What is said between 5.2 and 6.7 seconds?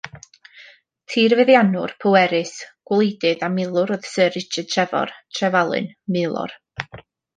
Trefalun, Maelor.